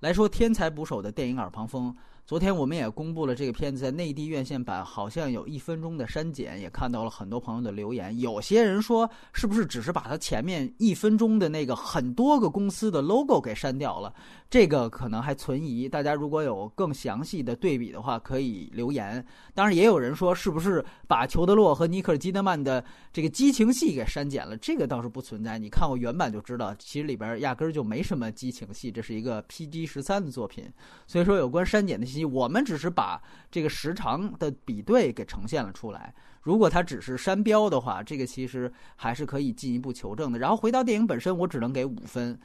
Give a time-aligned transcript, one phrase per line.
[0.00, 1.96] 来说天才捕手的电影耳旁风。
[2.26, 8.18] 昨天我们也公布了这个片子在内地院线版，好像有一分钟的删减，也看到了很多朋友的留言。
[8.18, 14.12] 有些人说，是不是只是把它前面一分钟的那个很多个公司的 logo 给删掉了？
[14.50, 15.88] 这个可能还存疑。
[15.88, 19.24] 大家如果有更详细的对比的话，可以留言。
[19.54, 24.56] 当然，也有人说，是不是把裘德洛和尼克尔基德曼的这个激情戏给删减了？
[24.56, 25.60] 这个倒是不存在。
[25.60, 30.64] 你看过原版就知道，其实里边压根儿就没什么激情戏，这是一个 PG 十三的作品。
[31.06, 32.15] 所以说，有关删减的。
[32.24, 33.20] 我们只是把
[33.50, 36.14] 这个时长的比对给呈现了出来。
[36.42, 40.38] 如果它只是删标的话，这个其实还是可以进一步求证的。
[40.38, 42.38] 然后回到电影本身，我只能给五分。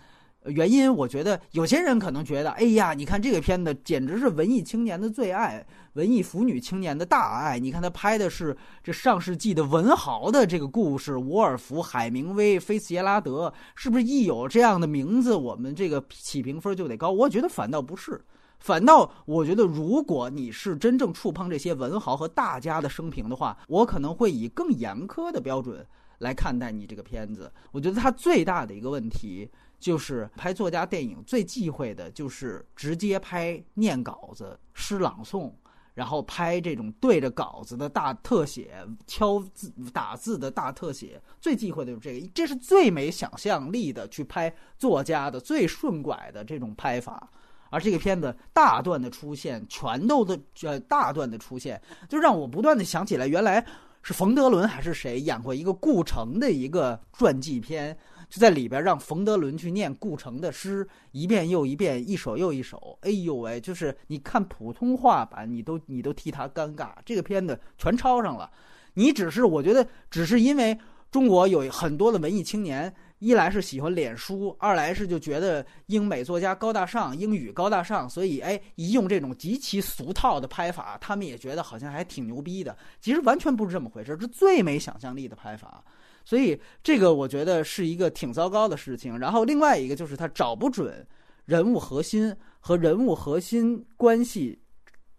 [0.46, 5.64] 原因我觉得有些人可能觉得，哎呀，你看这个片子简直是文艺青年的最爱，
[5.94, 7.60] 文艺腐女青年的大爱。
[7.60, 17.12] 你看他拍的是这上世纪的文豪的这个故事，伍尔夫、海明威、菲茨杰拉德，是不是一有这样的名字，我们这个起评分就得高？
[17.12, 18.20] 我觉得反倒不是。
[18.62, 25.86] 反倒，我觉得，如果你是真正触碰这些文豪和大家的生平的话，我可能会以更严苛的标准
[26.20, 27.52] 来看待你这个片子。
[27.72, 35.52] 我觉得他最大的一个问题就是拍作家电影最忌讳的就是直接拍念稿子、诗朗诵，
[35.96, 41.20] 然后拍这种对着稿子的大特写、敲字打字的大特写。
[41.40, 47.28] 最忌讳的就是这个，这是最没想象力的去拍作家的最顺拐的这种拍法。
[47.72, 53.66] 而这个片子大段的出现，全都的呃大段的出现，就让我不断的想起来，原来
[54.04, 57.98] 是冯德伦还是谁演过一个顾城的一个传记片，
[58.30, 63.00] 就在里边让冯德伦去念顾城的诗，一遍又一遍，一首又一首。
[63.02, 66.90] 哎呦喂，就是你看普通话版，你都你都替他尴尬。
[67.06, 68.52] 这个片子全抄上了，
[68.96, 70.78] 你只是我觉得只是因为
[71.10, 72.94] 中国有很多的文艺青年。
[73.22, 82.76] 一来是喜欢脸书，二来是就觉得英美作家高大上，英语高大上，所以哎，一用这种极其俗套的拍法，他们也觉得好像还挺牛逼的。
[83.00, 85.84] 其实完全不是这么回事，是最没想象力的拍法。
[86.26, 89.20] 所以这个我觉得是一个挺糟糕的事情。
[89.20, 91.06] 然后另外一个就是他找不准
[91.46, 94.60] 人物核心和人物核心关系，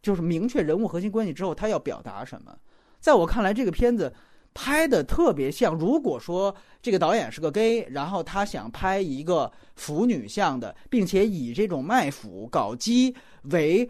[0.02, 2.52] 就是明确人物核心关系之后，他要表达什么。
[2.98, 4.12] 在我看来，这个片子。
[4.54, 13.14] 拍的特别像，如果说这个导演是个 gay，然后他想拍一个腐女像的，并且以这种卖腐搞基
[13.44, 13.88] 为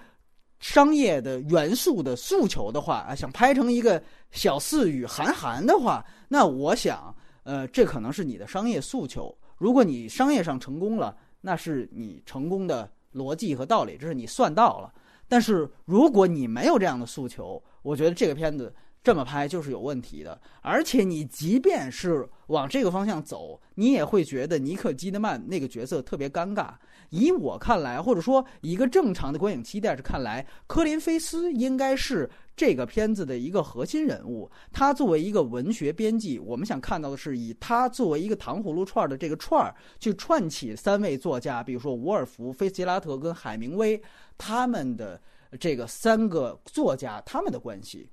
[0.60, 4.00] 商业的元素的诉求的话啊，想拍成一个
[4.30, 7.12] 小四与韩寒的话，那我想，
[7.42, 9.36] 呃，这可能是你的商业诉求。
[9.58, 14.92] 如果你商业上成功了，那是你成功的逻辑和道理，这是你算到了。
[15.28, 18.72] 但是如果你没有这样的诉求，我觉得这个片子。
[19.02, 26.70] 这么拍就是有问题的，而且你即便是往这个方向走，你也会觉得尼克基德曼那个角色特别尴尬。
[27.10, 34.50] 以我看来，或者说一个正常的观影期待是看来，科林菲斯应该是这个片子的一个核心人物。
[34.72, 44.00] 他作为一个文学编辑，我们想看到的是以他作为一个糖葫芦串的这个串儿，去串起三位作家，比如说伍尔夫、菲茨杰拉特跟海明威
[44.38, 45.20] 他们的
[45.60, 48.08] 这个三个作家他们的关系。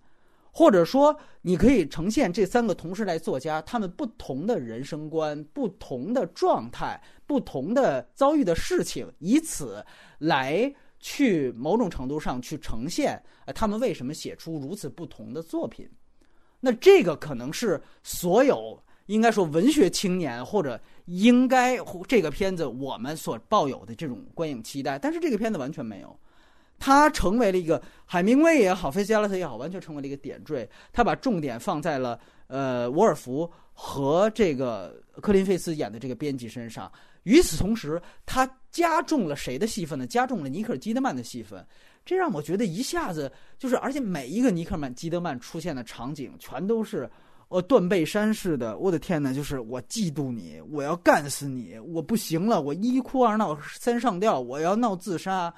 [0.52, 9.86] 或者说，你可以呈现这三个同时代作家他们不同的人生观、不同的状态、不同的遭遇的事情，以此
[10.18, 15.90] 来去某种程度上去呈现呃他们为什么写出如此不同的作品。
[16.60, 21.78] 那这个可能是所有应该说文学青年或者应该
[22.08, 26.20] 这个片子我们所抱有的这种观影期待，但是这个片子完全没有。
[26.79, 30.67] 他成为了一个海明威也好，菲斯加拉特也好，完全成为了一个点缀。
[30.91, 36.91] 他把重点放在了呃，沃尔夫和这个科林费斯演的这个编辑身上。
[37.23, 40.07] 与此同时，他加重了谁的戏份呢？
[40.07, 41.63] 加重了尼克尔基德曼的戏份。
[42.06, 47.07] 这让我觉得一下子就是，而且每一个尼克曼基德曼出现的场景，全都是
[47.50, 48.78] 呃断背山式的。
[48.79, 55.53] 我的天呐，就是我嫉妒你，我要干死你，我不行了，我一哭二闹三上吊，我要闹自杀。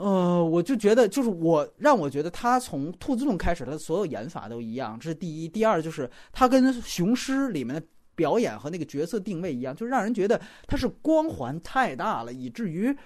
[0.00, 5.48] 呃，我就觉得，就是我让我觉得他从兔子洞开始，他的所有演法都一样，这是第一。
[5.48, 7.82] 第二就是他跟雄狮里面的
[8.14, 12.96] 表演和那个角色定位一样，就让人觉得他是光环太大了，以至于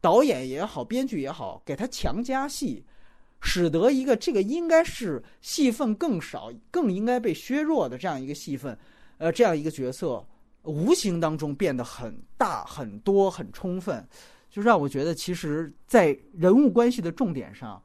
[0.00, 2.82] 导演也好，编剧也好，给他强加戏，
[3.42, 8.78] 使得一个这个应该是戏份更少、更应该被削弱的这样一个戏份，
[9.18, 10.24] 呃，这样一个角色，
[10.62, 14.02] 无形当中变得很大、很多、很充分。
[14.50, 17.80] 就让我觉得，其实，在人物关系的重点上，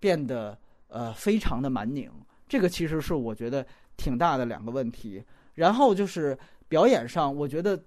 [0.00, 0.58] 变得
[0.88, 2.10] 呃非常的蛮拧。
[2.48, 3.64] 这个其实是我觉得
[3.96, 5.22] 挺大的两个问题。
[5.54, 6.36] 然后就是
[6.68, 7.80] 表演上，我觉得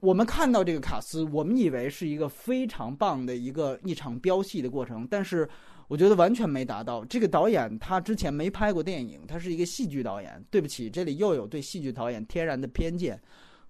[0.00, 5.48] 我们看到这个卡斯，我们以为是一个非常棒的一个一场飙戏的过程，但是
[5.88, 7.04] 我觉得完全没达到。
[7.04, 10.44] 这个导演他之前没拍过电影，他是一个戏剧导演。
[10.50, 13.18] 对不起，这里又有对戏剧导演天然的偏见。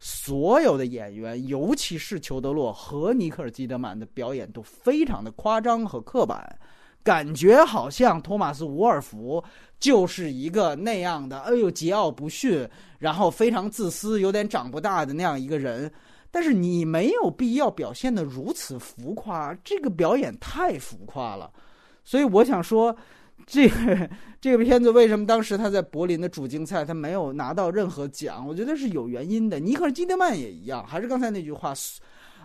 [0.04, 6.58] 所有的演员，尤其是裘德洛和尼克尔基德曼的表演都非常的夸张和刻板，
[7.04, 9.40] 感觉好像托马斯伍尔夫
[9.78, 12.68] 就是一个那样的，哎呦桀骜不驯，
[12.98, 15.88] 然后非常自私，有点长不大的那样一个人。
[16.32, 21.48] 但是你没有必要表现的如此浮夸，这个表演太浮夸了。
[22.02, 22.96] 所以我想说，
[23.46, 24.10] 这个
[24.40, 28.46] 这个片子为什么当时他在柏林的主竞赛他没有拿到任何奖？
[28.46, 29.58] 我觉得是有原因的。
[29.58, 31.74] 尼克尔基德曼也一样，还是刚才那句话。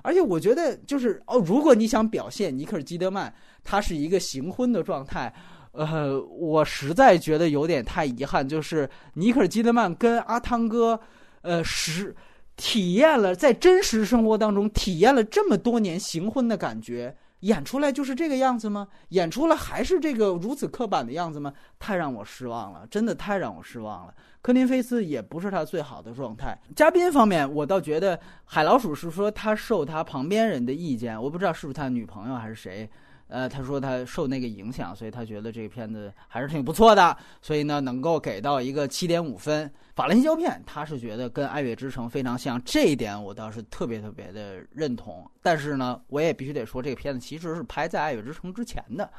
[0.01, 3.33] 而且我觉得就是哦，如果你想表现尼克尔基德曼
[3.63, 5.33] 他是一个行婚的状态，
[5.71, 8.47] 呃，我实在觉得有点太遗憾。
[8.47, 10.99] 就是尼克尔基德曼跟阿汤哥，
[11.41, 12.15] 呃，实。
[12.59, 18.87] 体验了在真实生活当中体验了这么多年行婚的感觉，演出来就是这个样子吗？
[19.09, 21.53] 演出来还是这个如此刻板的样子吗？
[21.77, 24.13] 太让我失望了，真的太让我失望了。
[24.41, 26.57] 科林菲斯也不是他最好的状态。
[26.75, 32.89] 嘉宾方面，我倒觉得海老鼠是说他受他旁边人的意见，我不知道是不是他女朋友还是谁。
[33.27, 39.69] 呃，他说他受那个影响，所以他觉得这个片子还是挺不错的，所以呢，能够给到一个七点五分。
[39.95, 45.29] 法兰西胶片，他是觉得跟《爱乐之城》非常像，这一点我倒是特别特别的认同。
[45.41, 49.09] 但是呢，我也必须得说，这个片子其实是拍在《爱乐之城》之前的，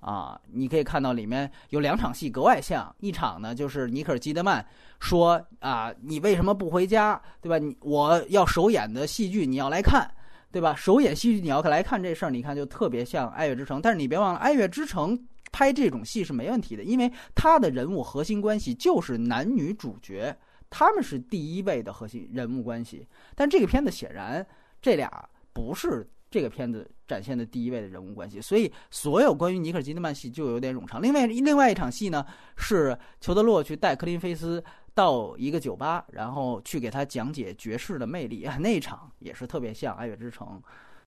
[0.00, 4.66] 啊，你可以看到里面有两场戏格外像，一场呢就是尼克尔基德曼
[4.98, 7.76] 说啊，你为什么不回家，对吧？
[7.80, 10.10] 我要首演的戏剧，你要来看。
[10.52, 10.74] 对吧？
[10.76, 15.18] 首演戏剧你要来看这事儿，你看就特别像《爱乐之城》，但是你别忘了，《爱乐之城》
[15.50, 20.36] 拍这种戏是没问题的，因为他的人物核心关系就是男女主角，
[20.68, 23.06] 他们是第一位的核心人物关系。
[23.34, 24.46] 但这个片子显然
[24.80, 25.10] 这俩
[25.54, 31.00] 不是这个片子展现的第一位的人物关系，所以所有关于尼克基德曼戏就有点冗长。
[31.00, 32.24] 另外，另外一场戏呢
[32.56, 34.62] 是裘德洛去带克林菲斯。
[34.94, 40.60] 到一个酒吧，然后去给他讲解爵士的魅力，那一场也是特别像《爱乐之城》，